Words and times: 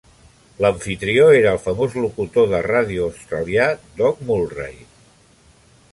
L'amfitrió 0.65 1.27
era 1.41 1.51
el 1.57 1.59
famós 1.65 1.97
locutor 2.05 2.49
de 2.53 2.63
ràdio 2.69 3.05
australià 3.11 3.69
Doug 4.01 4.25
Mulray. 4.31 4.77